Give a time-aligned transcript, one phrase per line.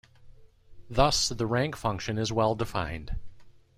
[0.89, 3.17] Thus, the rank function is well defined.